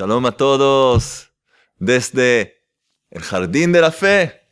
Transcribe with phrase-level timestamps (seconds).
[0.00, 1.28] Shalom a todos
[1.78, 2.64] desde
[3.10, 4.48] el Jardín de la Fe.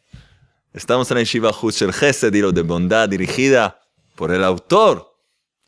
[0.75, 3.81] Estamos en el Shiva el Gesed, de bondad dirigida
[4.15, 5.17] por el autor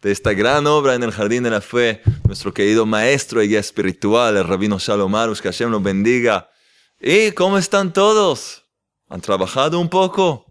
[0.02, 3.60] de esta gran obra en el Jardín de la Fe, nuestro querido maestro y guía
[3.60, 6.50] espiritual, el Rabino Shalom Arush, que Hashem nos bendiga.
[7.00, 8.66] ¿Y cómo están todos?
[9.08, 10.44] ¿Han trabajado un poco?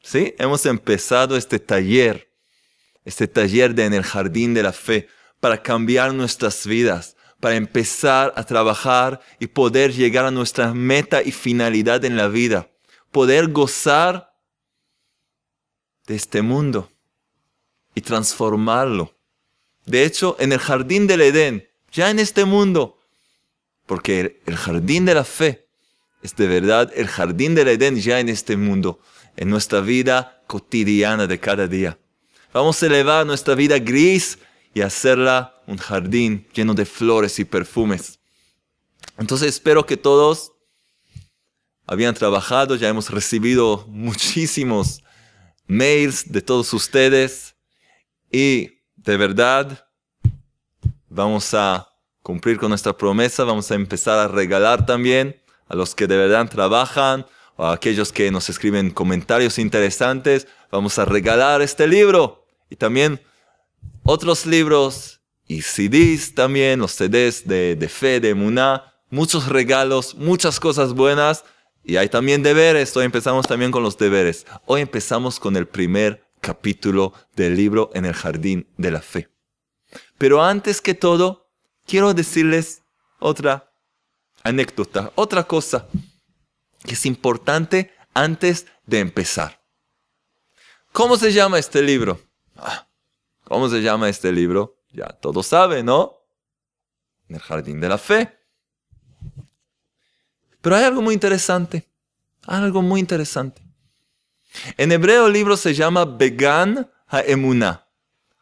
[0.00, 2.32] Sí, hemos empezado este taller,
[3.04, 5.08] este taller de en el Jardín de la Fe,
[5.40, 11.32] para cambiar nuestras vidas, para empezar a trabajar y poder llegar a nuestra meta y
[11.32, 12.70] finalidad en la vida,
[13.10, 14.34] poder gozar
[16.06, 16.92] de este mundo
[17.94, 19.16] y transformarlo.
[19.86, 22.98] De hecho, en el jardín del Edén, ya en este mundo,
[23.86, 25.66] porque el jardín de la fe
[26.22, 29.00] es de verdad el jardín del Edén ya en este mundo,
[29.36, 31.98] en nuestra vida cotidiana de cada día.
[32.52, 34.38] Vamos a elevar nuestra vida gris
[34.74, 38.20] y hacerla un jardín lleno de flores y perfumes.
[39.18, 40.52] Entonces espero que todos
[41.86, 45.02] habían trabajado, ya hemos recibido muchísimos
[45.66, 47.56] mails de todos ustedes
[48.30, 49.88] y de verdad
[51.08, 51.88] vamos a
[52.22, 56.48] cumplir con nuestra promesa, vamos a empezar a regalar también a los que de verdad
[56.48, 62.76] trabajan o a aquellos que nos escriben comentarios interesantes, vamos a regalar este libro y
[62.76, 63.20] también
[64.02, 70.60] otros libros y CDs también, los CDs de, de fe, de Muná, muchos regalos, muchas
[70.60, 71.44] cosas buenas
[71.84, 72.96] y hay también deberes.
[72.96, 74.46] Hoy empezamos también con los deberes.
[74.66, 79.28] Hoy empezamos con el primer capítulo del libro en el jardín de la fe.
[80.18, 81.50] Pero antes que todo,
[81.86, 82.82] quiero decirles
[83.18, 83.72] otra
[84.42, 85.86] anécdota, otra cosa
[86.84, 89.60] que es importante antes de empezar.
[90.92, 92.20] ¿Cómo se llama este libro?
[92.56, 92.88] Ah,
[93.50, 94.78] ¿Cómo se llama este libro?
[94.92, 96.22] Ya todos saben, ¿no?
[97.28, 98.38] En el jardín de la fe.
[100.60, 101.84] Pero hay algo muy interesante.
[102.46, 103.60] Algo muy interesante.
[104.76, 107.88] En hebreo el libro se llama Began HaEmunah.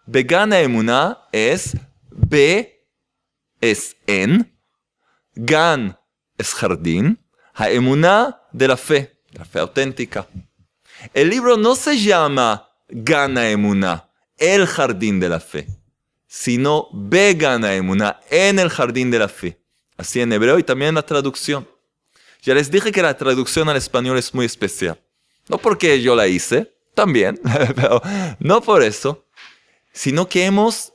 [0.05, 1.75] Began HaEmunah es
[2.11, 2.87] B
[3.63, 4.55] es en,
[5.35, 5.99] Gan
[6.37, 7.19] es jardín,
[7.55, 10.29] HaEmunah de la fe, la fe auténtica.
[11.15, 14.08] El libro no se llama Gan HaEmunah
[14.39, 15.67] el jardín de la fe,
[16.27, 19.61] sino vegana emuna, en el jardín de la fe.
[19.97, 21.69] Así en hebreo y también en la traducción.
[22.43, 25.01] Ya les dije que la traducción al español es muy especial.
[25.49, 27.41] No porque yo la hice, también,
[27.75, 28.01] pero
[28.39, 29.25] no por eso,
[29.93, 30.93] sino que hemos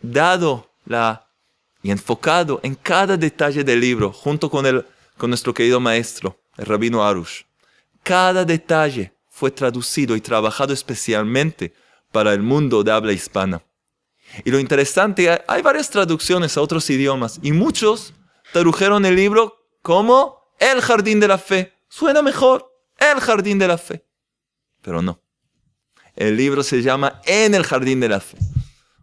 [0.00, 1.28] dado la
[1.82, 6.66] y enfocado en cada detalle del libro junto con, el, con nuestro querido maestro, el
[6.66, 7.42] rabino Arush.
[8.02, 11.72] Cada detalle fue traducido y trabajado especialmente
[12.12, 13.62] para el mundo de habla hispana.
[14.44, 18.12] Y lo interesante, hay varias traducciones a otros idiomas y muchos
[18.52, 21.72] tradujeron el libro como El Jardín de la Fe.
[21.88, 24.06] Suena mejor, El Jardín de la Fe.
[24.82, 25.20] Pero no.
[26.14, 28.36] El libro se llama En el Jardín de la Fe.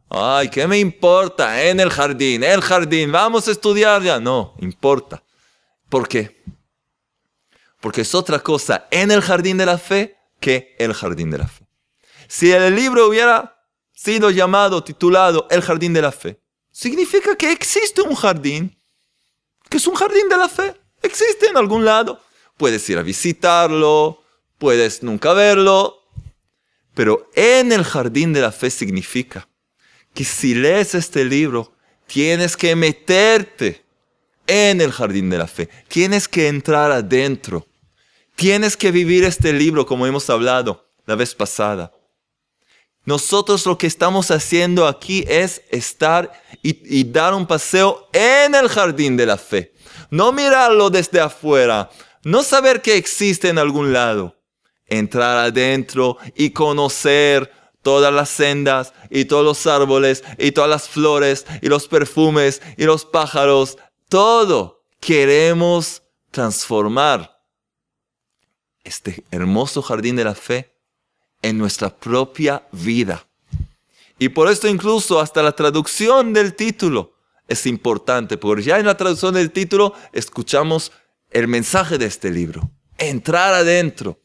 [0.09, 1.63] Ay, ¿qué me importa?
[1.63, 4.19] En el jardín, el jardín, vamos a estudiar ya.
[4.19, 5.23] No, importa.
[5.87, 6.43] ¿Por qué?
[7.79, 11.47] Porque es otra cosa en el jardín de la fe que el jardín de la
[11.47, 11.65] fe.
[12.27, 13.59] Si el libro hubiera
[13.93, 16.39] sido llamado, titulado El jardín de la fe,
[16.71, 18.79] significa que existe un jardín,
[19.69, 22.21] que es un jardín de la fe, existe en algún lado.
[22.57, 24.23] Puedes ir a visitarlo,
[24.57, 26.03] puedes nunca verlo,
[26.93, 29.47] pero en el jardín de la fe significa
[30.13, 31.73] que si lees este libro,
[32.07, 33.85] tienes que meterte
[34.47, 37.68] en el jardín de la fe, tienes que entrar adentro
[38.39, 41.91] Tienes que vivir este libro como hemos hablado la vez pasada.
[43.03, 46.31] Nosotros lo que estamos haciendo aquí es estar
[46.63, 49.73] y, dar un paseo en el jardín de la fe.
[50.09, 51.89] No mirarlo desde afuera,
[52.23, 54.37] no saber que existe en algún lado.
[54.87, 61.45] Entrar adentro y conocer todas las sendas y todos los árboles y todas las flores
[61.61, 63.77] y los perfumes y los pájaros.
[64.07, 67.38] Todo queremos transformar
[68.89, 70.73] este hermoso jardín de la fe
[71.41, 73.25] en nuestra propia vida.
[74.17, 77.13] Y por esto incluso hasta la traducción del título
[77.47, 80.91] es importante, porque ya en la traducción del título escuchamos
[81.29, 82.69] el mensaje de este libro.
[82.97, 84.19] Entrar adentro,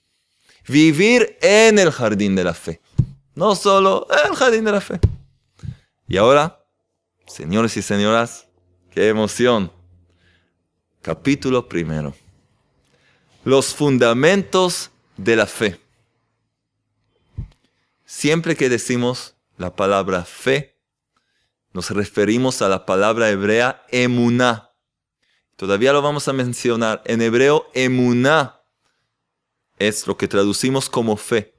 [0.67, 2.81] vivir en el jardín de la fe,
[3.35, 4.99] no solo el jardín de la fe.
[6.09, 6.59] Y ahora,
[7.27, 8.47] señores y señoras,
[8.91, 9.71] qué emoción.
[11.03, 12.15] Capítulo primero
[13.45, 15.81] los fundamentos de la fe.
[18.07, 20.79] Siempre que decimos la palabra fe,
[21.73, 24.71] nos referimos a la palabra hebrea emuná.
[25.57, 27.03] Todavía lo vamos a mencionar.
[27.05, 28.61] En hebreo, emuná
[29.79, 31.55] es lo que traducimos como fe.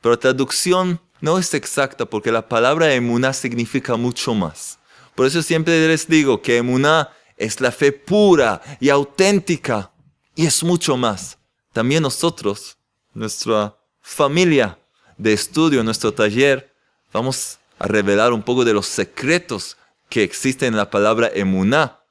[0.00, 4.78] Pero la traducción no es exacta porque la palabra emuná significa mucho más.
[5.14, 9.92] Por eso siempre les digo que emuná es la fe pura y auténtica
[10.38, 11.36] y es mucho más.
[11.72, 12.78] También nosotros,
[13.12, 14.78] nuestra familia
[15.16, 16.72] de estudio, nuestro taller,
[17.12, 19.76] vamos a revelar un poco de los secretos
[20.08, 22.04] que existen en la palabra emuná,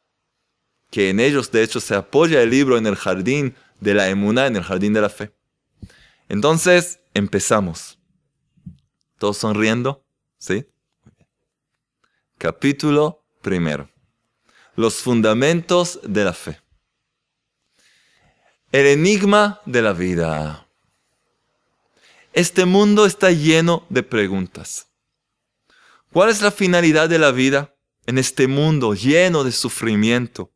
[0.91, 4.47] que en ellos de hecho se apoya el libro en el jardín de la emuná,
[4.47, 5.33] en el jardín de la fe.
[6.27, 7.97] Entonces, empezamos.
[9.19, 10.03] ¿Todos sonriendo?
[10.37, 10.67] ¿Sí?
[12.37, 13.89] Capítulo primero.
[14.75, 16.66] Los fundamentos de la fe.
[18.69, 20.67] El enigma de la vida.
[22.33, 24.87] Este mundo está lleno de preguntas.
[26.11, 27.73] ¿Cuál es la finalidad de la vida
[28.05, 30.51] en este mundo lleno de sufrimiento?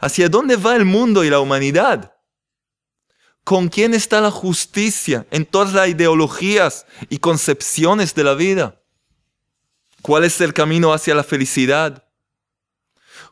[0.00, 2.16] ¿Hacia dónde va el mundo y la humanidad?
[3.44, 8.82] ¿Con quién está la justicia en todas las ideologías y concepciones de la vida?
[10.02, 12.04] ¿Cuál es el camino hacia la felicidad?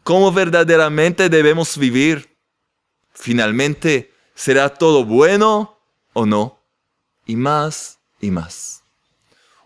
[0.05, 2.34] ¿Cómo verdaderamente debemos vivir?
[3.15, 5.81] Finalmente, ¿será todo bueno
[6.13, 6.61] o no?
[7.27, 8.83] Y más y más.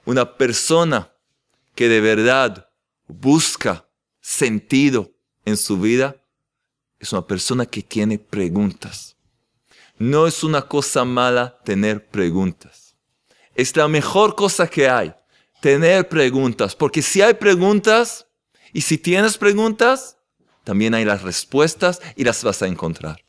[0.05, 1.13] Una persona
[1.75, 2.71] que de verdad
[3.09, 3.89] busca
[4.21, 5.11] sentido
[5.45, 6.17] en su vida
[7.01, 9.19] es una persona que tiene preguntas
[9.99, 12.95] no es una cosa mala tener preguntas.
[13.55, 15.13] Es la mejor cosa que hay,
[15.61, 16.77] tener preguntas.
[16.77, 18.27] Porque si hay preguntas
[18.73, 20.17] y si tienes preguntas,
[20.65, 23.25] también hay las respuestas y las vas a encontrar.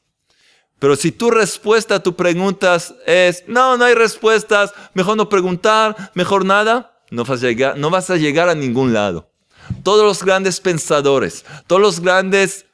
[0.79, 6.11] Pero si tu respuesta a tus preguntas es, no, no hay respuestas, mejor no preguntar,
[6.15, 9.29] mejor nada, no vas a llegar, no vas a, llegar a ningún lado.
[9.83, 12.65] Todos los grandes pensadores, todos los grandes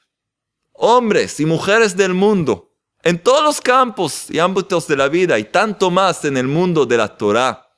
[0.73, 2.71] hombres y mujeres del mundo
[3.05, 6.87] en todos los campos y ámbitos de la vida y tanto más en el mundo
[6.87, 7.69] de la Torah,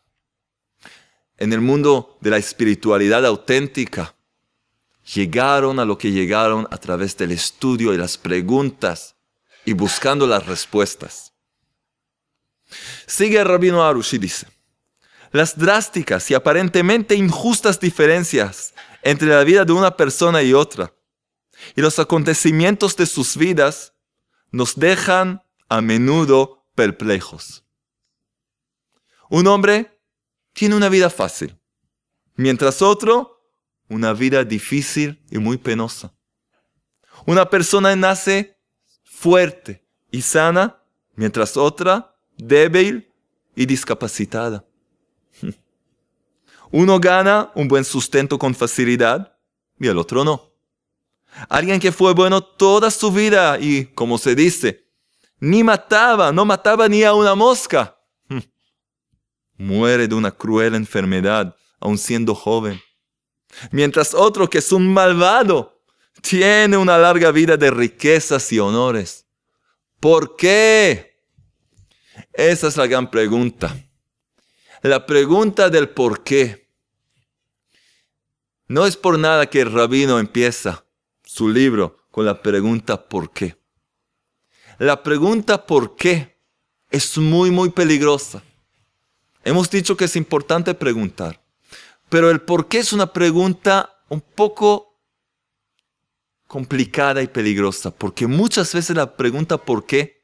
[1.38, 4.16] en el mundo de la espiritualidad auténtica,
[5.14, 9.17] llegaron a lo que llegaron a través del estudio y las preguntas
[9.68, 11.34] y buscando las respuestas.
[13.06, 14.48] Sigue rabino Arush y dice,
[15.34, 20.94] las drásticas y aparentemente injustas diferencias entre la vida de una persona y otra
[21.76, 23.94] y los acontecimientos de sus vidas
[24.52, 27.66] nos dejan a menudo perplejos.
[29.30, 30.00] Un hombre
[30.54, 31.60] tiene una vida fácil,
[32.36, 33.52] mientras otro
[33.90, 36.14] una vida difícil y muy penosa.
[37.26, 38.57] Una persona nace
[39.18, 40.80] fuerte y sana,
[41.16, 43.12] mientras otra débil
[43.56, 44.64] y discapacitada.
[46.72, 49.36] Uno gana un buen sustento con facilidad
[49.80, 50.54] y el otro no.
[51.50, 54.88] Alguien que fue bueno toda su vida y, como se dice,
[55.40, 57.98] ni mataba, no mataba ni a una mosca.
[59.58, 62.80] Muere de una cruel enfermedad, aun siendo joven.
[63.72, 65.77] Mientras otro que es un malvado,
[66.22, 69.26] tiene una larga vida de riquezas y honores.
[70.00, 71.24] ¿Por qué?
[72.34, 73.76] Esa es la gran pregunta.
[74.82, 76.70] La pregunta del por qué.
[78.68, 80.86] No es por nada que el rabino empieza
[81.24, 83.58] su libro con la pregunta ¿por qué?
[84.78, 86.38] La pregunta ¿por qué?
[86.90, 88.44] es muy, muy peligrosa.
[89.44, 91.42] Hemos dicho que es importante preguntar,
[92.10, 94.87] pero el por qué es una pregunta un poco
[96.48, 100.18] complicada y peligrosa, porque muchas veces la pregunta ¿por qué?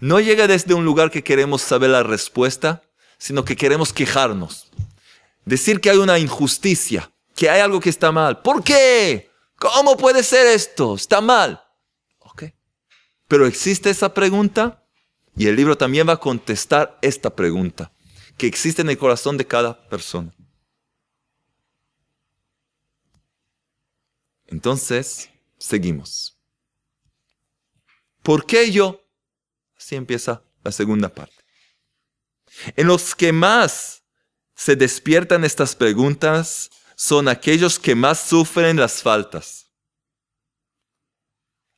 [0.00, 2.82] no llega desde un lugar que queremos saber la respuesta,
[3.16, 4.70] sino que queremos quejarnos.
[5.46, 8.42] Decir que hay una injusticia, que hay algo que está mal.
[8.42, 9.30] ¿Por qué?
[9.56, 10.94] ¿Cómo puede ser esto?
[10.94, 11.62] Está mal.
[12.18, 12.44] Ok.
[13.28, 14.84] Pero existe esa pregunta
[15.36, 17.90] y el libro también va a contestar esta pregunta
[18.36, 20.34] que existe en el corazón de cada persona.
[24.46, 25.30] Entonces,
[25.64, 26.38] seguimos.
[28.22, 29.00] ¿Por qué yo?
[29.76, 31.36] Así empieza la segunda parte.
[32.76, 34.04] En los que más
[34.54, 39.72] se despiertan estas preguntas son aquellos que más sufren las faltas.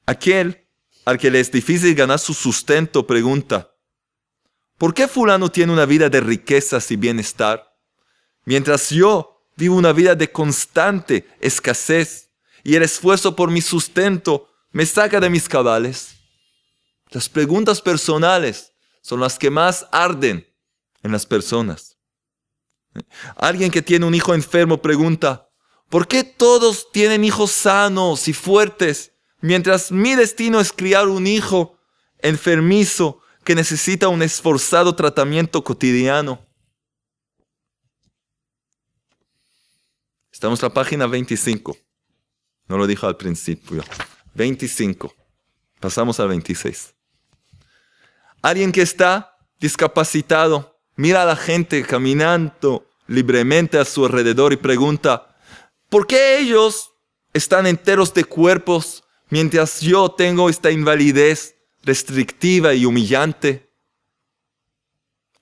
[0.05, 0.69] Aquel
[1.05, 3.73] al que le es difícil ganar su sustento pregunta,
[4.77, 7.77] ¿por qué fulano tiene una vida de riquezas y bienestar?
[8.45, 12.26] Mientras yo vivo una vida de constante escasez
[12.67, 16.17] y el esfuerzo por mi sustento me saca de mis cabales.
[17.11, 20.45] Las preguntas personales son las que más arden
[21.05, 21.97] en las personas.
[23.37, 25.49] Alguien que tiene un hijo enfermo pregunta,
[25.89, 31.79] ¿Por qué todos tienen hijos sanos y fuertes, mientras mi destino es criar un hijo
[32.19, 36.45] enfermizo que necesita un esforzado tratamiento cotidiano?
[40.33, 41.86] Estamos en la página 25.
[42.69, 43.85] No lo dijo al principio.
[44.35, 45.15] 25.
[45.81, 46.95] Pasamos al 26.
[48.43, 55.37] Alguien que está discapacitado mira a la gente caminando libremente a su alrededor y pregunta,
[55.89, 56.93] ¿por qué ellos
[57.33, 63.71] están enteros de cuerpos mientras yo tengo esta invalidez restrictiva y humillante?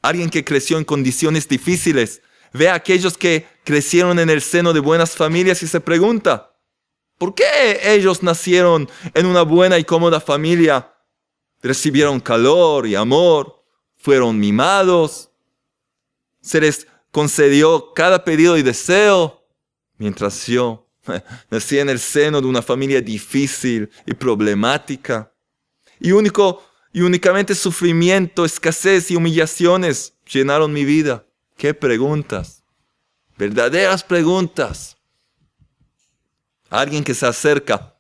[0.03, 2.21] Alguien que creció en condiciones difíciles
[2.53, 6.54] ve a aquellos que crecieron en el seno de buenas familias y se pregunta,
[7.19, 10.93] ¿por qué ellos nacieron en una buena y cómoda familia?
[11.63, 13.65] Recibieron calor y amor,
[13.97, 15.31] fueron mimados,
[16.41, 19.47] se les concedió cada pedido y deseo,
[19.97, 20.87] mientras yo
[21.51, 25.33] nací en el seno de una familia difícil y problemática.
[26.01, 31.25] Y, único, y únicamente sufrimiento, escasez y humillaciones llenaron mi vida.
[31.57, 32.63] ¿Qué preguntas?
[33.39, 34.97] Verdaderas preguntas.
[36.81, 37.95] Alguien que se acerca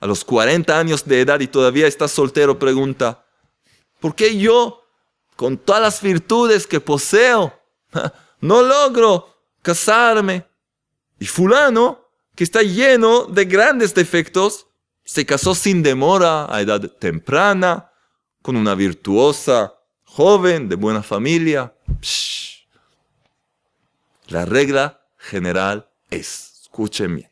[0.00, 3.24] a los 40 años de edad y todavía está soltero pregunta,
[4.00, 4.82] ¿por qué yo,
[5.36, 7.58] con todas las virtudes que poseo,
[8.40, 10.46] no logro casarme.
[11.18, 14.66] Y fulano, que está lleno de grandes defectos,
[15.04, 17.90] se casó sin demora a edad temprana,
[18.42, 21.74] con una virtuosa joven de buena familia.
[24.26, 27.30] La regla general es, escuchen bien,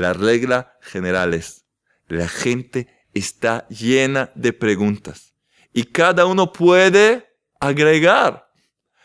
[0.00, 1.66] la regla general es,
[2.08, 5.34] la gente está llena de preguntas
[5.74, 8.50] y cada uno puede agregar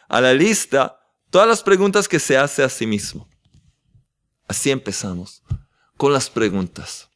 [0.07, 0.97] a la lista
[1.29, 3.27] todas las preguntas que se hace a sí mismo.
[4.47, 5.43] Así empezamos
[5.97, 7.09] con las preguntas.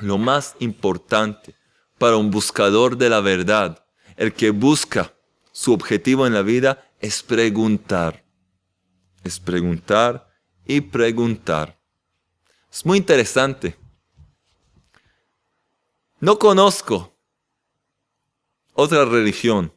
[0.00, 1.54] Lo más importante
[1.96, 5.14] para un buscador de la verdad, el que busca
[5.52, 8.24] su objetivo en la vida, es preguntar.
[9.22, 10.28] Es preguntar
[10.66, 11.79] y preguntar.
[12.70, 13.76] Es muy interesante.
[16.20, 17.16] No conozco
[18.74, 19.72] otra religión,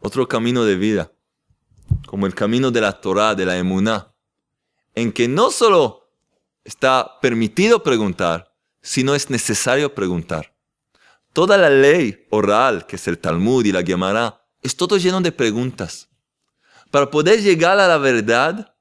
[0.00, 1.10] otro camino de vida
[2.06, 4.14] como el camino de la Torah, de la Emuná,
[4.94, 6.08] en que no solo
[6.62, 10.54] está permitido preguntar, sino es necesario preguntar.
[11.32, 15.32] Toda la ley oral, que es el Talmud y la Gemara, es todo lleno de
[15.32, 16.08] preguntas.
[16.90, 18.76] Para poder llegar a la verdad,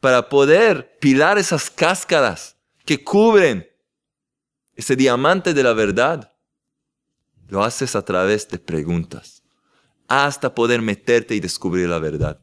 [0.00, 2.57] para poder pilar esas cáscaras
[2.88, 3.68] que cubren
[4.74, 6.32] ese diamante de la verdad,
[7.48, 9.42] lo haces a través de preguntas
[10.06, 12.40] hasta poder meterte y descubrir la verdad.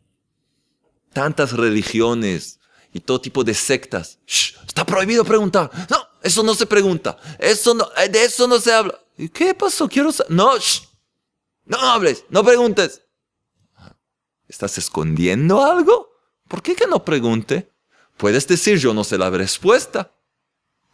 [1.12, 2.60] Tantas religiones
[2.94, 4.20] y todo tipo de sectas.
[4.28, 5.72] está prohibido preguntar.
[5.90, 7.18] No, eso no se pregunta.
[7.40, 9.00] Eso no, eh, de eso no se habla.
[9.18, 9.90] ¿Y qué pasó?
[9.90, 10.52] Quiero No,
[11.66, 13.02] no hables, no preguntes.
[14.48, 16.12] ¿Estás escondiendo algo?
[16.48, 17.74] ¿Por qué que no pregunte?
[18.16, 20.12] Puedes decir yo no sé la respuesta.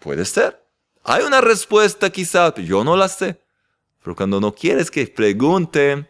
[0.01, 0.59] Puede ser.
[1.03, 3.39] Hay una respuesta quizás, yo no la sé.
[4.03, 6.09] Pero cuando no quieres que pregunte,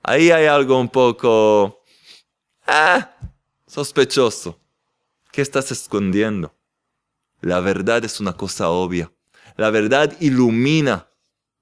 [0.00, 1.82] ahí hay algo un poco
[2.66, 3.16] ah,
[3.66, 4.60] sospechoso.
[5.32, 6.54] ¿Qué estás escondiendo?
[7.40, 9.12] La verdad es una cosa obvia.
[9.56, 11.08] La verdad ilumina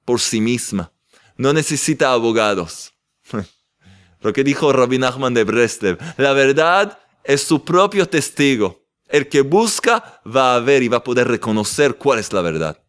[0.04, 0.92] por sí misma.
[1.38, 2.92] No necesita abogados.
[4.20, 5.98] Lo que dijo Rabbi Nachman de Breslev.
[6.18, 8.79] La verdad es su propio testigo.
[9.10, 12.82] El que busca va a ver y va a poder reconocer cuál es la verdad.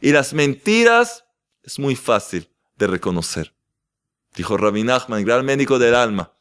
[0.00, 1.24] Y las mentiras
[1.62, 3.54] es muy fácil de reconocer.
[4.34, 6.32] Dijo Rabbi Nachman, gran médico del alma.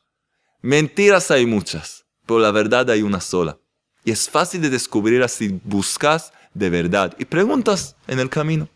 [0.61, 3.59] Mentiras hay muchas, pero la verdad hay una sola.
[4.03, 8.69] Y es fácil de descubrir si buscas de verdad y preguntas en el camino.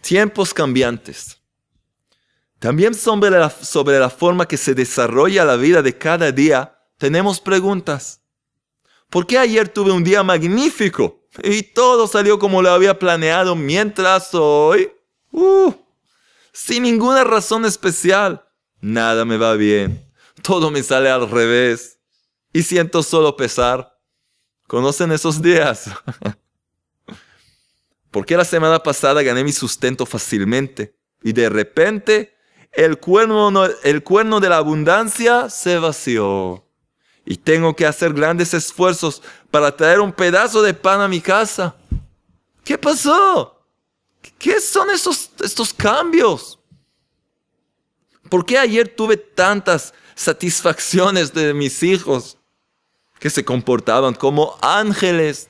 [0.00, 1.38] Tiempos cambiantes.
[2.58, 8.20] También sobre sobre la forma que se desarrolla la vida de cada día, tenemos preguntas.
[9.10, 14.34] ¿Por qué ayer tuve un día magnífico y todo salió como lo había planeado mientras
[14.34, 14.90] hoy...
[15.30, 15.72] Uh,
[16.52, 18.46] sin ninguna razón especial.
[18.80, 20.08] Nada me va bien.
[20.42, 21.98] Todo me sale al revés.
[22.52, 23.98] Y siento solo pesar.
[24.68, 25.90] ¿Conocen esos días?
[28.12, 32.36] Porque la semana pasada gané mi sustento fácilmente y de repente
[32.70, 36.63] el cuerno, el cuerno de la abundancia se vació.
[37.24, 41.74] Y tengo que hacer grandes esfuerzos para traer un pedazo de pan a mi casa.
[42.64, 43.62] ¿Qué pasó?
[44.38, 46.58] ¿Qué son esos, estos cambios?
[48.28, 52.36] ¿Por qué ayer tuve tantas satisfacciones de mis hijos?
[53.24, 55.48] que se comportaban como ángeles,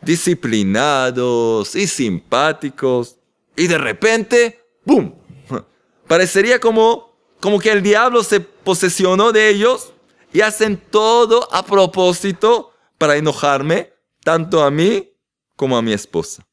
[0.00, 3.18] disciplinados y simpáticos,
[3.54, 5.14] y de repente, ¡boom!
[6.08, 9.92] Parecería como, como que el diablo se posesionó de ellos
[10.32, 15.12] y hacen todo a propósito para enojarme, tanto a mí
[15.56, 16.46] como a mi esposa.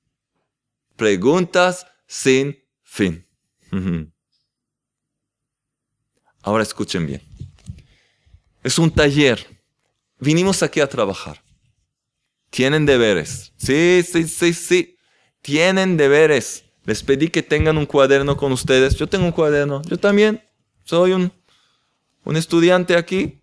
[0.95, 3.25] Preguntas sin fin.
[6.41, 7.21] Ahora escuchen bien.
[8.63, 9.45] Es un taller.
[10.19, 11.41] Vinimos aquí a trabajar.
[12.49, 13.53] Tienen deberes.
[13.57, 14.97] Sí, sí, sí, sí.
[15.41, 16.65] Tienen deberes.
[16.83, 18.95] Les pedí que tengan un cuaderno con ustedes.
[18.95, 19.81] Yo tengo un cuaderno.
[19.83, 20.43] Yo también
[20.83, 21.31] soy un,
[22.23, 23.41] un estudiante aquí.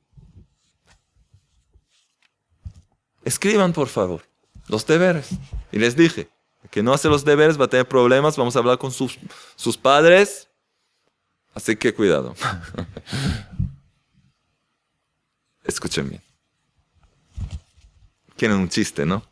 [3.26, 4.22] Escriban, por favor,
[4.68, 5.30] los deberes.
[5.72, 6.30] Y les dije,
[6.70, 8.36] que no hace los deberes va a tener problemas.
[8.36, 9.18] Vamos a hablar con sus,
[9.56, 10.48] sus padres.
[11.52, 12.36] Así que cuidado.
[15.64, 16.22] Escuchen bien.
[18.36, 19.24] Quieren un chiste, ¿no?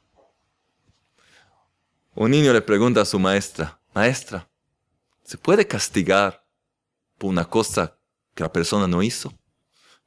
[2.16, 4.48] Un niño le pregunta a su maestra, maestra,
[5.22, 6.44] ¿se puede castigar
[7.16, 7.96] por una cosa
[8.34, 9.32] que la persona no hizo?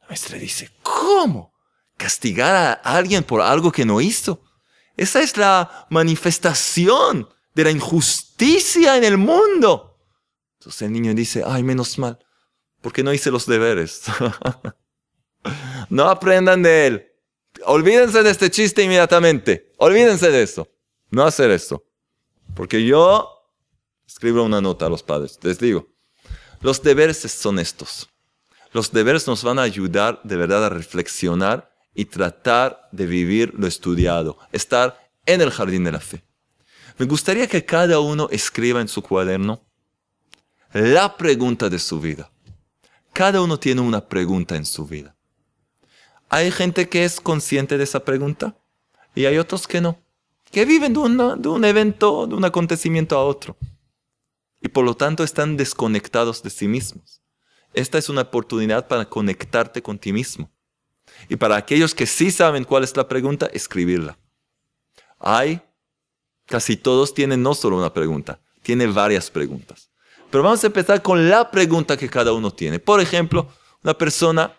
[0.02, 1.54] La maestra dice, ¿cómo?
[1.98, 4.44] ¿Castigar a alguien por algo que no hizo?
[4.96, 10.00] Esa es la manifestación de la injusticia en el mundo.
[10.60, 12.20] Entonces el niño dice, ay, menos mal,
[12.82, 14.04] porque no hice los deberes.
[15.90, 17.08] no aprendan de él.
[17.66, 19.72] Olvídense de este chiste inmediatamente.
[19.78, 20.68] Olvídense de eso.
[21.10, 21.84] No hacer eso.
[22.56, 23.30] Porque yo
[24.06, 25.40] escribo una nota a los padres.
[25.42, 25.88] Les digo,
[26.62, 28.10] los deberes son estos.
[28.72, 33.66] Los deberes nos van a ayudar de verdad a reflexionar y tratar de vivir lo
[33.66, 36.24] estudiado, estar en el jardín de la fe.
[37.00, 39.64] Me gustaría que cada uno escriba en su cuaderno
[40.74, 42.30] la pregunta de su vida.
[43.14, 45.16] Cada uno tiene una pregunta en su vida.
[46.30, 48.56] Hay gente que es consciente de esa pregunta
[49.16, 49.98] y hay otros que no
[50.52, 51.02] que viven de,
[51.40, 53.58] de un evento, de un acontecimiento a otro.
[54.62, 57.22] Y por lo tanto están desconectados de sí mismos.
[57.74, 60.50] Esta es una oportunidad para conectarte con ti mismo.
[61.30, 64.18] Y para aquellos que sí saben cuál es la pregunta, escribirla.
[65.20, 65.62] Hay,
[66.46, 69.90] casi todos tienen no solo una pregunta, tienen varias preguntas.
[70.30, 72.80] Pero vamos a empezar con la pregunta que cada uno tiene.
[72.80, 73.48] Por ejemplo,
[73.84, 74.54] una persona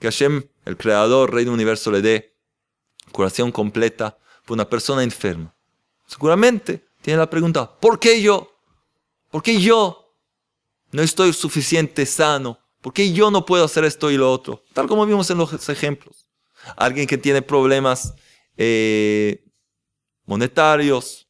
[0.00, 2.36] que Hashem, el creador, rey del universo, le dé
[3.12, 5.54] curación completa por una persona enferma.
[6.06, 8.50] Seguramente tiene la pregunta, ¿por qué yo?
[9.30, 10.14] ¿Por qué yo
[10.90, 12.58] no estoy suficiente sano?
[12.84, 14.62] ¿Por qué yo no puedo hacer esto y lo otro?
[14.74, 16.26] Tal como vimos en los ejemplos.
[16.76, 18.12] Alguien que tiene problemas
[18.58, 19.42] eh,
[20.26, 21.26] monetarios,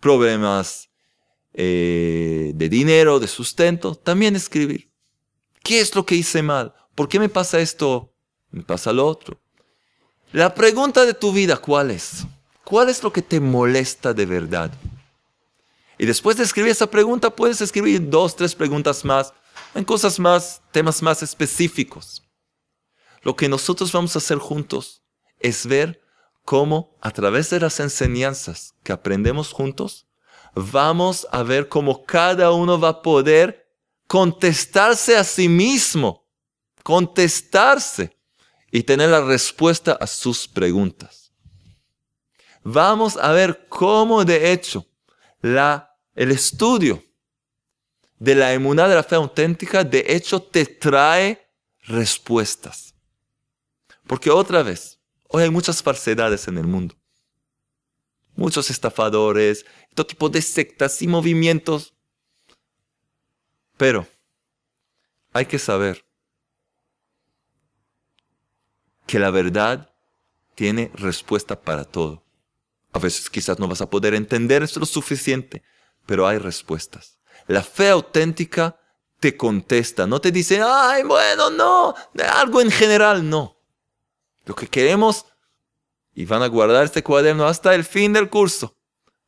[0.00, 0.88] problemas
[1.52, 4.90] eh, de dinero, de sustento, también escribir.
[5.62, 6.74] ¿Qué es lo que hice mal?
[6.94, 8.10] ¿Por qué me pasa esto?
[8.50, 9.38] Me pasa lo otro.
[10.32, 12.24] La pregunta de tu vida, ¿cuál es?
[12.64, 14.72] ¿Cuál es lo que te molesta de verdad?
[15.98, 19.34] Y después de escribir esa pregunta, puedes escribir dos, tres preguntas más
[19.74, 22.22] en cosas más, temas más específicos.
[23.22, 25.02] Lo que nosotros vamos a hacer juntos
[25.38, 26.00] es ver
[26.44, 30.08] cómo a través de las enseñanzas que aprendemos juntos,
[30.54, 33.62] vamos a ver cómo cada uno va a poder
[34.06, 36.28] contestarse a sí mismo,
[36.82, 38.18] contestarse
[38.70, 41.32] y tener la respuesta a sus preguntas.
[42.64, 44.86] Vamos a ver cómo de hecho
[45.40, 47.02] la, el estudio
[48.22, 51.44] de la emuná de la fe auténtica de hecho te trae
[51.80, 52.94] respuestas.
[54.06, 56.94] Porque otra vez, hoy hay muchas falsedades en el mundo.
[58.36, 61.94] Muchos estafadores, todo tipo de sectas y movimientos.
[63.76, 64.06] Pero
[65.32, 66.04] hay que saber
[69.08, 69.92] que la verdad
[70.54, 72.22] tiene respuesta para todo.
[72.92, 75.64] A veces quizás no vas a poder entender esto lo suficiente,
[76.06, 77.18] pero hay respuestas.
[77.46, 78.78] La fe auténtica
[79.20, 81.94] te contesta, no te dice, ay, bueno, no,
[82.34, 83.56] algo en general, no.
[84.44, 85.26] Lo que queremos,
[86.14, 88.76] y van a guardar este cuaderno hasta el fin del curso.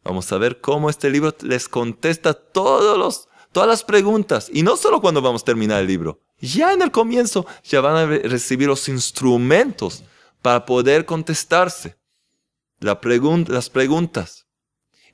[0.02, 4.50] Vamos a ver cómo este libro les contesta todos los, todas las preguntas.
[4.52, 7.96] Y no solo cuando vamos a terminar el libro, ya en el comienzo ya van
[7.96, 10.02] a recibir los instrumentos
[10.42, 11.96] para poder contestarse
[12.80, 12.98] las
[13.70, 14.46] preguntas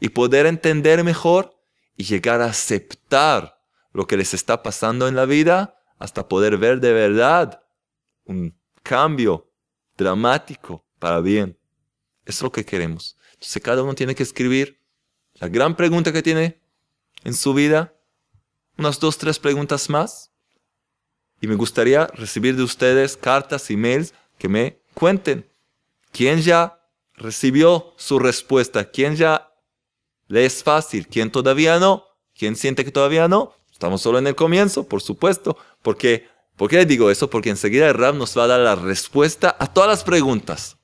[0.00, 1.60] y poder entender mejor
[1.96, 3.61] y llegar a aceptar
[3.92, 7.62] lo que les está pasando en la vida hasta poder ver de verdad
[8.24, 9.50] un cambio
[9.96, 11.59] dramático para bien.
[12.24, 13.16] Es lo que queremos.
[13.33, 14.81] Entonces cada uno tiene que escribir
[15.35, 16.61] la gran pregunta que tiene
[17.24, 17.94] en su vida,
[18.79, 20.33] unas dos, tres preguntas más
[21.40, 25.50] y me gustaría recibir de ustedes cartas, emails que me cuenten
[26.12, 26.81] ¿Quién ya
[27.14, 28.90] recibió su respuesta?
[28.90, 29.49] ¿Quién ya
[30.30, 31.08] le es fácil?
[31.08, 32.04] ¿Quién todavía no?
[32.38, 33.52] ¿Quién siente que todavía no?
[33.72, 35.56] Estamos solo en el comienzo, por supuesto.
[35.82, 37.28] Porque, ¿Por qué le digo eso?
[37.28, 40.78] Porque enseguida el Rab nos va a dar la respuesta a todas las preguntas.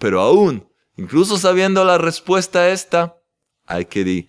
[0.00, 3.16] Pero aún, incluso sabiendo la respuesta a esta,
[3.64, 4.28] hay que,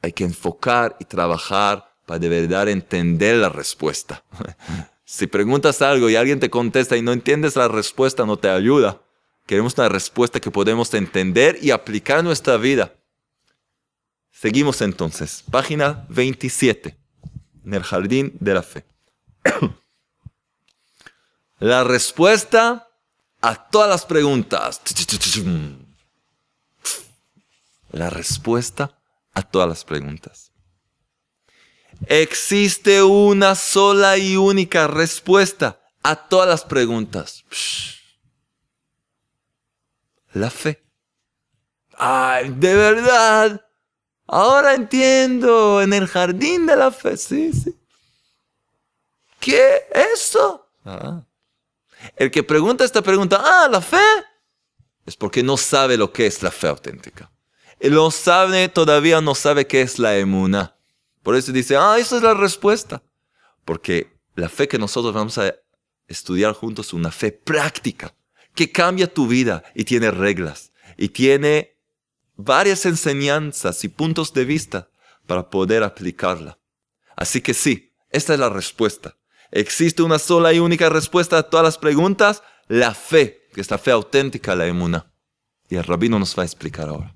[0.00, 4.24] hay que enfocar y trabajar para de verdad entender la respuesta.
[5.04, 9.03] si preguntas algo y alguien te contesta y no entiendes la respuesta, no te ayuda.
[9.46, 12.94] Queremos una respuesta que podemos entender y aplicar en nuestra vida.
[14.30, 15.44] Seguimos entonces.
[15.50, 16.96] Página 27.
[17.64, 18.84] En el jardín de la fe.
[21.58, 22.88] la respuesta
[23.40, 24.80] a todas las preguntas.
[27.90, 28.98] La respuesta
[29.34, 30.50] a todas las preguntas.
[32.06, 37.44] Existe una sola y única respuesta a todas las preguntas.
[40.34, 40.84] La fe.
[41.96, 43.66] Ay, de verdad.
[44.26, 45.80] Ahora entiendo.
[45.80, 47.16] En el jardín de la fe.
[47.16, 47.74] Sí, sí.
[49.40, 49.86] ¿Qué?
[50.12, 50.68] ¿Eso?
[50.84, 51.22] Ah.
[52.16, 53.96] El que pregunta esta pregunta, ah, la fe,
[55.06, 57.30] es porque no sabe lo que es la fe auténtica.
[57.78, 60.76] Él no sabe, todavía no sabe qué es la emuna.
[61.22, 63.02] Por eso dice, ah, esa es la respuesta.
[63.64, 65.54] Porque la fe que nosotros vamos a
[66.06, 68.14] estudiar juntos es una fe práctica,
[68.54, 71.76] que cambia tu vida y tiene reglas, y tiene
[72.36, 74.88] varias enseñanzas y puntos de vista
[75.26, 76.58] para poder aplicarla.
[77.16, 79.16] Así que sí, esta es la respuesta.
[79.50, 83.90] Existe una sola y única respuesta a todas las preguntas, la fe, que es fe
[83.90, 85.12] auténtica, la emuna.
[85.68, 87.14] Y el rabino nos va a explicar ahora.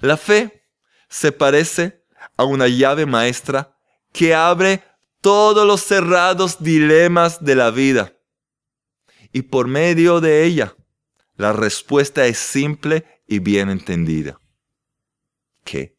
[0.00, 0.66] La fe
[1.08, 2.04] se parece
[2.36, 3.76] a una llave maestra
[4.12, 4.82] que abre
[5.20, 8.14] todos los cerrados dilemas de la vida.
[9.32, 10.76] Y por medio de ella,
[11.36, 14.40] la respuesta es simple y bien entendida.
[15.64, 15.96] Que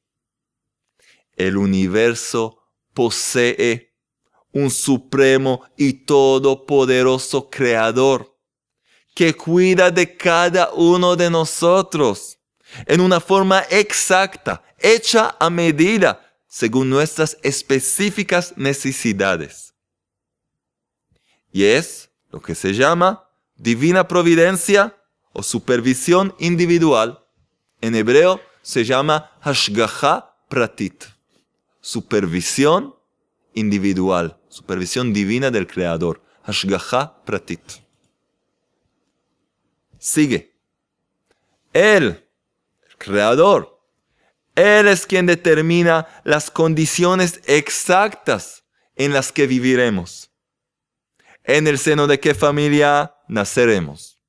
[1.35, 2.61] el universo
[2.93, 3.93] posee
[4.51, 8.37] un supremo y todopoderoso creador
[9.15, 12.37] que cuida de cada uno de nosotros
[12.85, 19.73] en una forma exacta, hecha a medida, según nuestras específicas necesidades.
[21.51, 24.97] Y es lo que se llama divina providencia
[25.33, 27.19] o supervisión individual.
[27.81, 31.05] En hebreo se llama hashgacha pratit,
[31.81, 32.95] supervisión
[33.53, 37.61] individual supervisión divina del Creador, Hashgacha Pratit.
[39.97, 40.53] Sigue.
[41.73, 42.27] Él,
[42.89, 43.79] el Creador,
[44.55, 48.65] Él es quien determina las condiciones exactas
[48.95, 50.30] en las que viviremos.
[51.43, 54.19] En el seno de qué familia naceremos.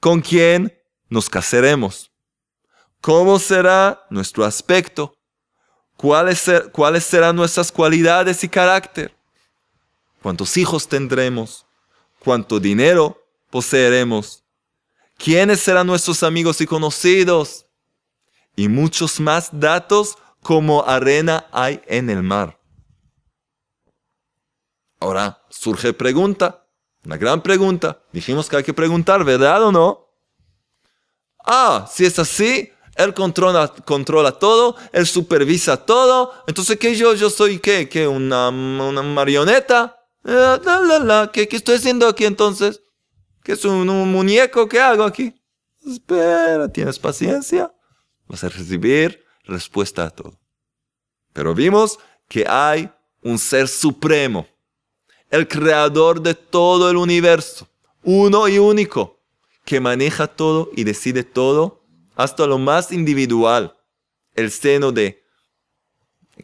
[0.00, 0.76] Con quién
[1.08, 2.10] nos casaremos.
[3.00, 5.14] ¿Cómo será nuestro aspecto?
[5.96, 9.16] ¿Cuáles, ¿Cuáles serán nuestras cualidades y carácter?
[10.26, 11.66] cuántos hijos tendremos,
[12.18, 13.16] cuánto dinero
[13.48, 14.42] poseeremos,
[15.16, 17.66] quiénes serán nuestros amigos y conocidos,
[18.56, 22.55] y muchos más datos como arena hay en el mar.
[25.00, 26.66] Ahora surge pregunta,
[27.04, 28.00] una gran pregunta.
[28.12, 30.06] Dijimos que hay que preguntar, ¿verdad o no?
[31.44, 36.32] Ah, si es así, él controla, controla todo, él supervisa todo.
[36.46, 37.14] Entonces, ¿qué yo?
[37.14, 37.88] ¿Yo soy qué?
[37.88, 38.08] ¿Qué?
[38.08, 40.00] ¿Una, marioneta?
[40.24, 40.58] Eh,
[41.32, 42.82] ¿Qué, estoy haciendo aquí entonces?
[43.44, 44.68] ¿Qué es un, muñeco?
[44.68, 45.32] ¿Qué hago aquí?
[45.86, 47.72] Espera, ¿tienes paciencia?
[48.26, 50.40] Vas a recibir respuesta a todo.
[51.32, 52.90] Pero vimos que hay
[53.22, 54.48] un ser supremo,
[55.30, 57.68] el creador de todo el universo,
[58.02, 59.20] uno y único,
[59.64, 61.82] que maneja todo y decide todo,
[62.14, 63.76] hasta lo más individual,
[64.34, 65.24] el seno de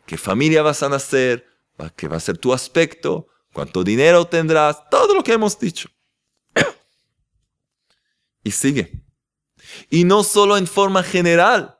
[0.06, 1.46] qué familia vas a nacer,
[1.96, 5.88] qué va a ser tu aspecto, cuánto dinero tendrás, todo lo que hemos dicho.
[8.42, 9.02] y sigue.
[9.88, 11.78] Y no solo en forma general,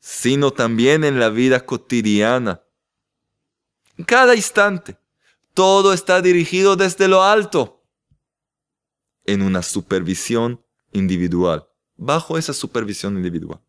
[0.00, 2.62] sino también en la vida cotidiana.
[3.96, 4.96] En cada instante,
[5.54, 7.84] todo está dirigido desde lo alto,
[9.24, 13.60] en una supervisión individual, bajo esa supervisión individual.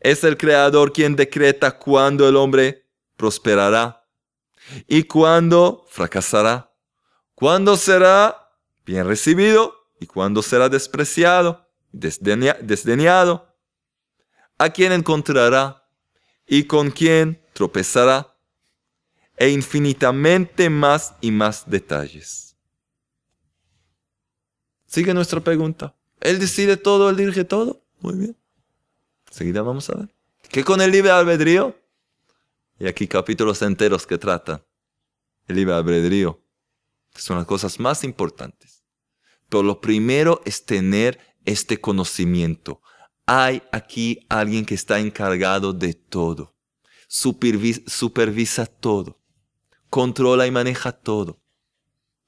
[0.00, 4.06] Es el Creador quien decreta cuándo el hombre prosperará
[4.86, 6.72] y cuándo fracasará,
[7.34, 8.50] cuándo será
[8.84, 13.54] bien recibido y cuándo será despreciado, desdeñado,
[14.58, 15.86] a quién encontrará
[16.46, 18.33] y con quién tropezará,
[19.36, 22.56] e infinitamente más y más detalles.
[24.86, 25.96] Sigue nuestra pregunta.
[26.20, 27.82] Él decide todo, él dirige todo.
[28.00, 28.36] Muy bien.
[29.28, 30.14] Enseguida vamos a ver.
[30.48, 31.76] ¿Qué con el libre albedrío?
[32.78, 34.62] Y aquí capítulos enteros que tratan
[35.46, 36.40] el libre albedrío,
[37.14, 38.84] son las cosas más importantes.
[39.48, 42.80] Pero lo primero es tener este conocimiento.
[43.26, 46.54] Hay aquí alguien que está encargado de todo.
[47.06, 49.20] supervisa todo.
[49.94, 51.40] Controla y maneja todo.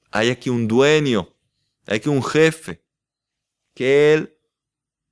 [0.09, 1.35] Hay aquí un dueño.
[1.85, 2.81] Hay aquí un jefe.
[3.73, 4.37] Que él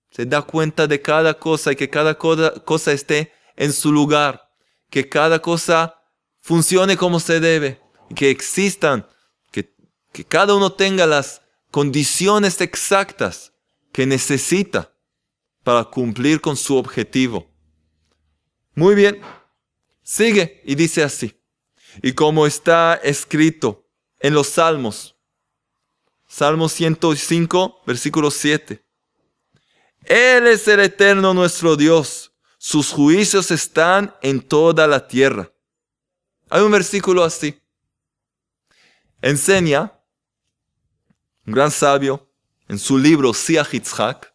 [0.09, 4.49] se da cuenta de cada cosa y que cada cosa esté en su lugar.
[4.89, 6.01] Que cada cosa
[6.39, 7.81] funcione como se debe.
[8.15, 9.05] Que existan.
[9.51, 9.75] Que,
[10.13, 11.41] que cada uno tenga las
[11.71, 13.51] condiciones exactas
[13.91, 14.95] que necesita
[15.61, 17.53] para cumplir con su objetivo.
[18.75, 19.19] Muy bien,
[20.03, 21.37] sigue y dice así.
[22.01, 23.86] Y como está escrito
[24.19, 25.15] en los Salmos,
[26.27, 28.84] Salmo 105, versículo 7.
[30.03, 35.51] Él es el eterno nuestro Dios, sus juicios están en toda la tierra.
[36.49, 37.60] Hay un versículo así.
[39.21, 39.93] Enseña,
[41.45, 42.29] un gran sabio,
[42.67, 44.34] en su libro Siach Yitzhak,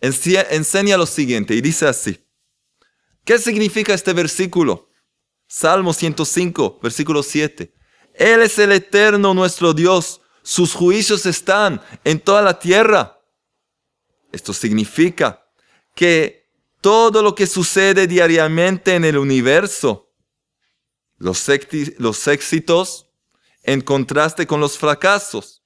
[0.00, 2.22] enseña lo siguiente y dice así.
[3.24, 4.85] ¿Qué significa este versículo?
[5.46, 7.72] Salmo 105, versículo 7.
[8.14, 13.20] Él es el eterno nuestro Dios, sus juicios están en toda la tierra.
[14.32, 15.44] Esto significa
[15.94, 16.48] que
[16.80, 20.12] todo lo que sucede diariamente en el universo,
[21.18, 21.46] los,
[21.98, 23.10] los éxitos
[23.62, 25.64] en contraste con los fracasos,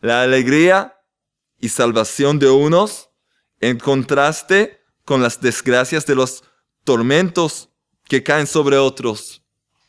[0.00, 1.00] la alegría
[1.58, 3.10] y salvación de unos
[3.60, 6.44] en contraste con las desgracias de los
[6.84, 7.70] tormentos
[8.04, 9.42] que caen sobre otros.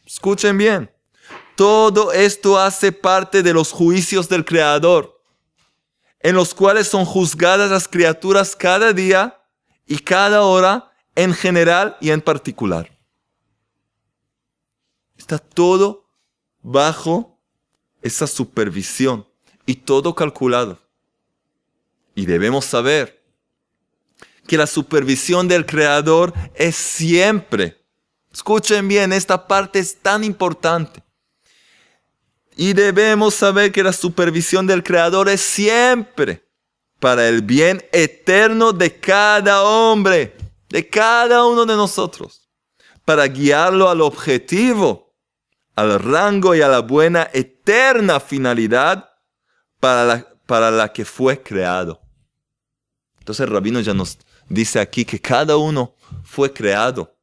[0.05, 0.91] Escuchen bien,
[1.55, 5.21] todo esto hace parte de los juicios del Creador,
[6.19, 9.41] en los cuales son juzgadas las criaturas cada día
[9.85, 12.91] y cada hora en general y en particular.
[15.17, 16.05] Está todo
[16.61, 17.39] bajo
[18.01, 19.27] esa supervisión
[19.65, 20.77] y todo calculado.
[22.13, 23.23] Y debemos saber
[24.47, 27.84] que la supervisión del Creador es siempre.
[28.35, 31.01] Escuchen bien, esta parte es tan importante.
[32.57, 36.45] Y debemos saber que la supervisión del Creador es siempre
[36.99, 40.35] para el bien eterno de cada hombre,
[40.67, 42.49] de cada uno de nosotros,
[43.05, 45.15] para guiarlo al objetivo,
[45.73, 49.11] al rango y a la buena eterna finalidad
[49.79, 52.01] para la, para la que fue creado.
[53.19, 54.17] Entonces el rabino ya nos
[54.49, 55.95] dice aquí que cada uno
[56.25, 57.15] fue creado,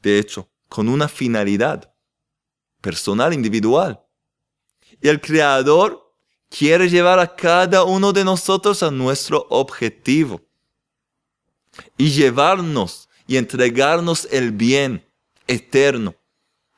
[0.00, 1.88] de hecho, con una finalidad
[2.80, 4.04] personal, individual.
[5.00, 6.12] Y el creador
[6.50, 10.40] quiere llevar a cada uno de nosotros a nuestro objetivo
[11.96, 15.08] y llevarnos y entregarnos el bien
[15.46, 16.16] eterno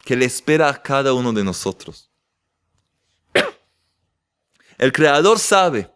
[0.04, 2.10] que le espera a cada uno de nosotros.
[4.76, 5.90] El creador sabe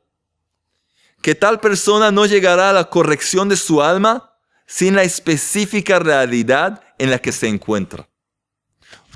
[1.21, 4.30] que tal persona no llegará a la corrección de su alma
[4.71, 8.09] sin la específica realidad en la que se encuentra,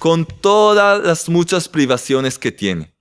[0.01, 2.93] con todas las muchas privaciones que tiene.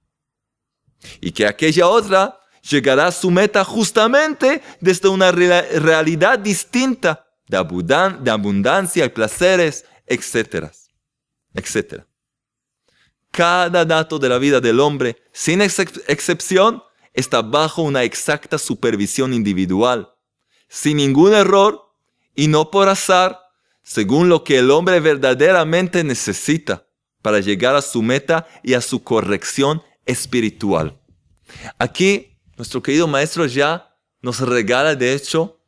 [1.19, 9.03] Y que aquella otra llegará a su meta justamente desde una realidad distinta de, abundancia
[9.03, 10.71] y placeres, etc.
[11.55, 12.05] etcétera.
[13.31, 16.83] Cada dato de la vida del hombre, sin excepción,
[17.15, 20.13] está bajo una exacta supervisión individual,
[20.69, 21.92] sin ningún error
[22.35, 23.39] y no por azar,
[23.83, 26.85] según lo que el hombre verdaderamente necesita
[27.21, 30.99] para llegar a su meta y a su corrección espiritual.
[31.77, 35.59] Aquí nuestro querido maestro ya nos regala de hecho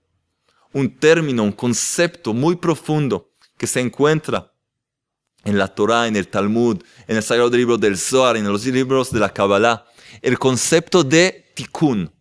[0.72, 4.52] un término, un concepto muy profundo que se encuentra
[5.44, 9.12] en la Torah, en el Talmud, en el Sagrado Libro del Zohar, en los libros
[9.12, 9.86] de la Kabbalah,
[10.22, 12.12] el concepto de tikkun.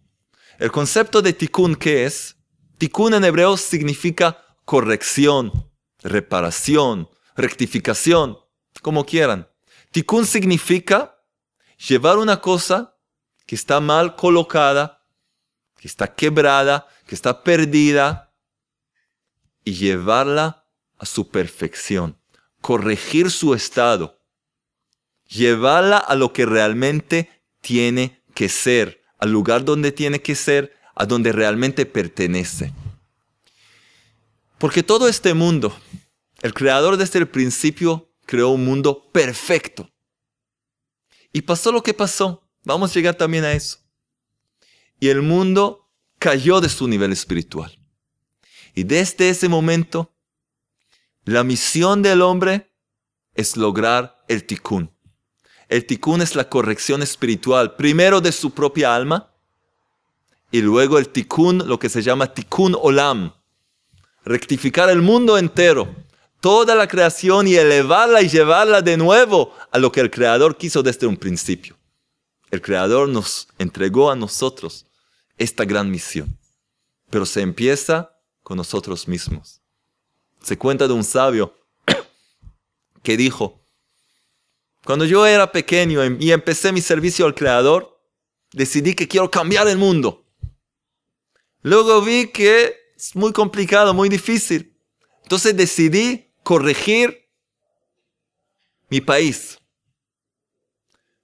[0.59, 2.34] El concepto de tikkun, ¿qué es?
[2.79, 5.71] Tikkun en hebreo significa corrección,
[6.03, 8.39] reparación, rectificación,
[8.83, 9.49] como quieran.
[9.93, 11.17] Tikkun significa
[11.89, 12.97] llevar una cosa
[13.47, 15.03] que está mal colocada,
[15.77, 18.33] que está quebrada, que está perdida,
[19.65, 20.67] y llevarla
[20.99, 22.19] a su perfección,
[22.61, 24.21] corregir su estado,
[25.27, 31.07] llevarla a lo que realmente tiene que ser, al lugar donde tiene que ser, a
[31.07, 32.73] donde realmente pertenece.
[34.59, 35.77] Porque todo este mundo,
[36.43, 39.91] el creador desde el principio creó un mundo perfecto.
[41.33, 42.49] Y pasó lo que pasó.
[42.63, 43.79] Vamos a llegar también a eso.
[45.01, 47.79] y el mundo cayó de su nivel espiritual.
[48.75, 50.15] Y desde ese momento,
[51.25, 52.73] la misión del hombre
[53.35, 54.91] es lograr el tikkun.
[55.69, 59.34] El tikkun es la corrección espiritual, primero de su propia alma,
[60.55, 63.33] y luego el tikkun, lo que se llama tikkun olam,
[64.25, 65.93] rectificar el mundo entero,
[66.41, 70.81] toda la creación y elevarla y llevarla de nuevo a lo que el Creador quiso
[70.81, 71.77] desde un principio.
[72.53, 74.87] El Creador nos entregó a nosotros
[75.39, 76.39] esta gran misión,
[77.11, 79.61] pero se empieza con nosotros mismos.
[80.41, 81.53] Se cuenta de un sabio
[83.03, 83.61] que dijo,
[84.85, 88.01] cuando yo era pequeño em, y empecé mi servicio al Creador,
[88.53, 90.24] decidí que quiero cambiar el mundo.
[91.65, 94.77] Luego vi que es muy complicado, muy difícil.
[95.23, 97.27] Entonces decidí corregir
[98.91, 99.59] mi país.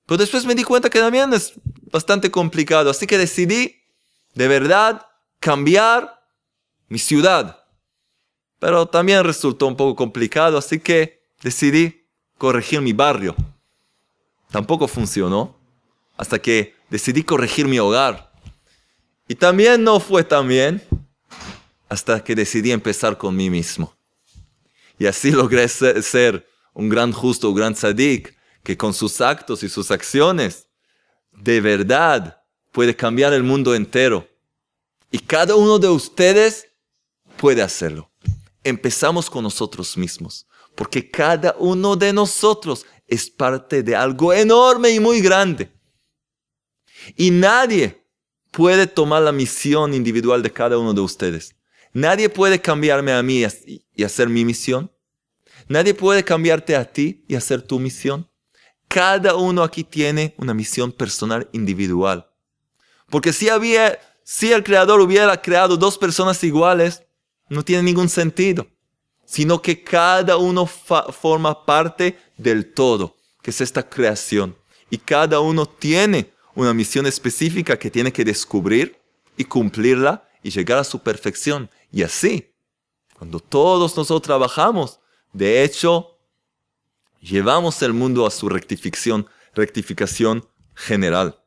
[0.07, 1.53] Pero después me di cuenta que también es
[1.93, 2.89] bastante complicado.
[2.89, 3.83] Así que decidí
[4.35, 5.07] de verdad
[5.41, 6.25] cambiar
[6.89, 7.63] mi ciudad.
[8.59, 13.37] Pero también resultó un poco complicado, así que decidí corregir mi barrio.
[14.51, 15.55] Tampoco funcionó
[16.17, 18.30] hasta que decidí corregir mi hogar.
[19.31, 20.83] Y también no fue tan bien
[21.89, 23.97] hasta que decidí empezar con mí mismo.
[24.99, 29.69] Y así logré ser un gran justo, un gran tzadik, que con sus actos y
[29.69, 30.67] sus acciones
[31.31, 34.29] de verdad puede cambiar el mundo entero.
[35.13, 36.67] Y cada uno de ustedes
[37.37, 38.11] puede hacerlo.
[38.65, 44.99] Empezamos con nosotros mismos, porque cada uno de nosotros es parte de algo enorme y
[44.99, 45.71] muy grande.
[47.17, 48.00] Y nadie
[48.51, 51.55] puede tomar la misión individual de cada uno de ustedes.
[51.93, 53.45] Nadie puede cambiarme a mí
[53.95, 54.91] y hacer mi misión.
[55.69, 58.29] Nadie puede cambiarte a ti y hacer tu misión.
[58.89, 62.29] Cada uno aquí tiene una misión personal individual.
[63.09, 67.03] Porque si había, si el creador hubiera creado dos personas iguales,
[67.49, 68.67] no tiene ningún sentido.
[69.25, 74.57] Sino que cada uno forma parte del todo, que es esta creación.
[74.91, 79.01] Y cada uno tiene una misión específica que tiene que descubrir
[79.37, 81.71] y cumplirla y llegar a su perfección.
[81.93, 82.53] Y así,
[83.17, 85.01] cuando todos nosotros trabajamos,
[85.33, 86.19] de hecho,
[87.21, 91.41] llevamos el mundo a su rectificación, rectificación general.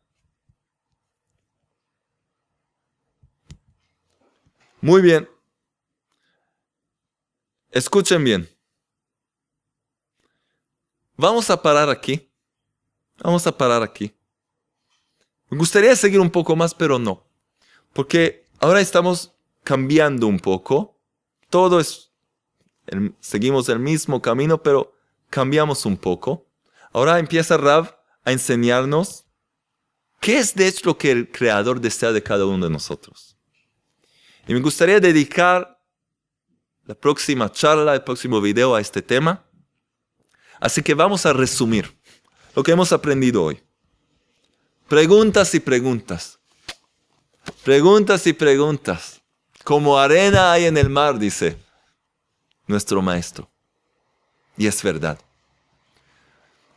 [4.82, 5.30] Muy bien.
[7.72, 8.50] Escuchen bien.
[11.16, 12.30] Vamos a parar aquí.
[13.24, 14.14] Vamos a parar aquí.
[15.54, 17.28] Me gustaría seguir un poco más, pero no.
[17.94, 21.00] Porque ahora estamos cambiando un poco.
[21.52, 22.12] Todo es,
[23.20, 24.96] seguimos el mismo camino, pero
[25.30, 26.48] cambiamos un poco.
[26.92, 29.26] Ahora empieza Rav a enseñarnos
[30.20, 33.38] qué es de hecho lo que el Creador desea de cada uno de nosotros.
[34.48, 35.80] Y me gustaría dedicar
[36.86, 39.46] la próxima charla, el próximo video a este tema.
[40.60, 41.96] Así que vamos a resumir
[42.56, 43.62] lo que hemos aprendido hoy.
[44.88, 46.40] Preguntas y preguntas.
[47.64, 49.22] Preguntas y preguntas.
[49.64, 51.58] Como arena hay en el mar, dice
[52.68, 53.50] nuestro maestro.
[54.58, 55.20] Y es verdad.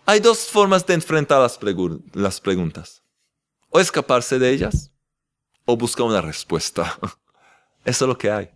[0.05, 1.59] Hay dos formas de enfrentar las,
[2.41, 3.03] preguntas.
[3.71, 4.93] O escaparse de ellas,
[5.65, 6.97] o buscar una respuesta.
[7.85, 8.51] Eso es lo que hay.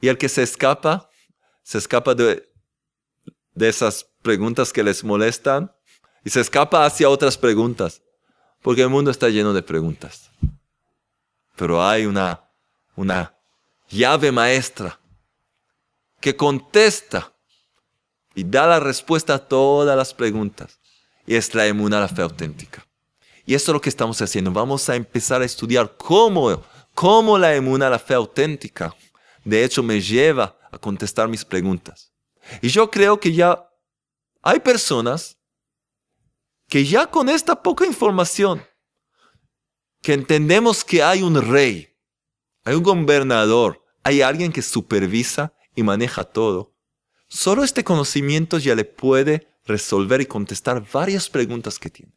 [0.00, 1.10] Y el que se escapa,
[1.64, 2.48] se escapa de,
[3.54, 5.72] de esas preguntas que les molestan
[6.24, 8.02] y se escapa hacia otras preguntas.
[8.62, 10.30] Porque el mundo está lleno de preguntas.
[11.56, 12.48] Pero hay una
[12.98, 13.32] una
[13.88, 14.98] llave maestra
[16.20, 17.32] que contesta
[18.34, 20.80] y da la respuesta a todas las preguntas.
[21.24, 22.84] Y es la emuna, la fe auténtica.
[23.46, 24.50] Y eso es lo que estamos haciendo.
[24.50, 26.62] Vamos a empezar a estudiar cómo,
[26.92, 28.94] cómo la emuna, la fe auténtica,
[29.44, 32.12] de hecho me lleva a contestar mis preguntas.
[32.60, 33.64] Y yo creo que ya
[34.42, 35.37] hay personas
[36.68, 38.62] que ya con esta poca información,
[40.02, 41.96] que entendemos que hay un rey,
[42.64, 46.74] hay un gobernador, hay alguien que supervisa y maneja todo.
[47.28, 52.12] Solo este conocimiento ya le puede resolver y contestar varias preguntas que tiene.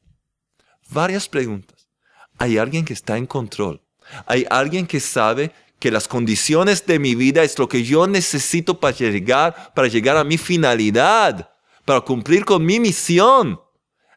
[0.90, 1.90] Varias preguntas.
[2.38, 3.82] Hay alguien que está en control.
[4.26, 8.80] Hay alguien que sabe que las condiciones de mi vida es lo que yo necesito
[8.80, 11.52] para llegar, para llegar a mi finalidad,
[11.86, 13.60] para cumplir con mi misión.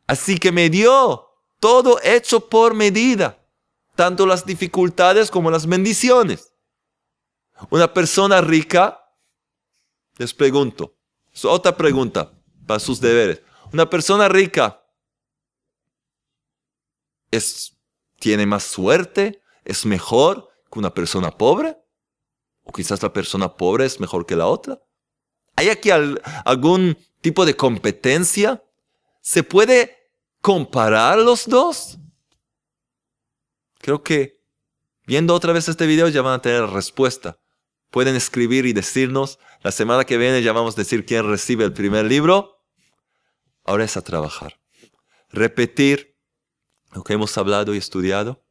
[0.06, 1.28] Así que me dio
[1.60, 3.40] todo hecho por medida
[3.94, 6.52] tanto las dificultades como las bendiciones.
[7.70, 9.00] Una persona rica,
[10.18, 10.96] les pregunto,
[11.32, 12.32] es otra pregunta
[12.66, 13.42] para sus deberes.
[13.72, 14.84] Una persona rica
[17.30, 17.76] es
[18.18, 21.76] tiene más suerte, es mejor que una persona pobre,
[22.62, 24.80] o quizás la persona pobre es mejor que la otra.
[25.56, 28.64] ¿Hay aquí algún tipo de competencia?
[29.24, 29.96] ¿Se puede
[30.42, 31.96] comparar los dos?
[33.78, 34.44] Creo que
[35.06, 37.38] viendo otra vez este video ya van a tener respuesta.
[37.90, 39.38] Pueden escribir y decirnos.
[39.62, 42.60] La semana que viene ya vamos a decir quién recibe el primer libro.
[43.64, 44.60] Ahora es a trabajar.
[45.30, 46.18] Repetir
[46.92, 48.44] lo que hemos hablado y estudiado.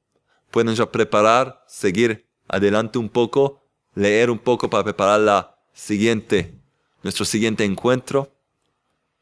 [0.50, 3.62] Pueden ya preparar, seguir adelante un poco,
[3.94, 6.60] leer un poco para preparar la siguiente,
[7.04, 8.36] nuestro siguiente encuentro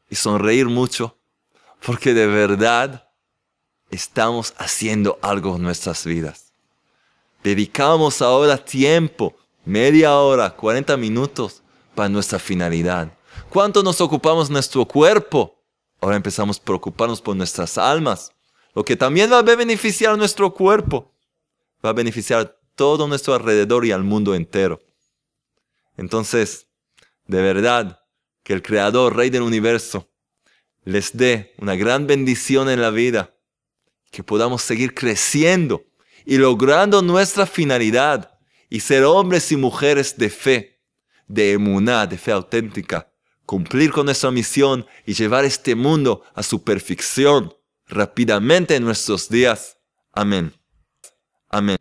[0.08, 1.18] y sonreír mucho,
[1.84, 3.08] porque de verdad
[3.90, 6.52] estamos haciendo algo en nuestras vidas.
[7.42, 11.62] Dedicamos ahora tiempo, media hora, 40 minutos
[11.94, 13.12] para nuestra finalidad.
[13.50, 15.58] ¿Cuánto nos ocupamos nuestro cuerpo?
[16.00, 18.32] Ahora empezamos a preocuparnos por nuestras almas,
[18.74, 21.12] lo que también va a beneficiar a nuestro cuerpo,
[21.84, 24.80] va a beneficiar todo nuestro alrededor y al mundo entero.
[25.96, 26.68] Entonces,
[27.26, 28.00] de verdad,
[28.42, 30.08] que el Creador, Rey del Universo,
[30.84, 33.34] les dé una gran bendición en la vida
[34.10, 35.84] que podamos seguir creciendo
[36.24, 40.80] y logrando nuestra finalidad y ser hombres y mujeres de fe,
[41.26, 43.12] de emuná, de fe auténtica,
[43.46, 47.54] cumplir con nuestra misión y llevar este mundo a su perfección
[47.86, 49.78] rápidamente en nuestros días.
[50.12, 50.52] Amén.
[51.48, 51.76] Amén.